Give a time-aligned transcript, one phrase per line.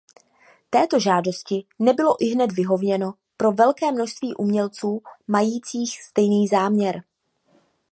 [0.69, 7.03] Této žádosti nebylo ihned vyhověno pro velké množství umělců majících stejný záměr.